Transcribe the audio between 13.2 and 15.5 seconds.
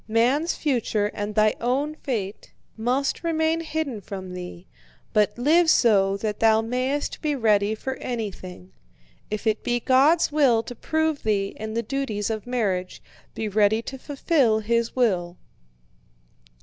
be ready to fulfill His will."